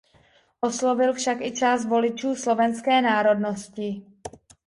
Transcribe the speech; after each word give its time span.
Oslovil 0.61 1.13
však 1.13 1.41
i 1.41 1.51
část 1.51 1.85
voličů 1.85 2.35
slovenské 2.35 3.01
národnosti. 3.01 4.05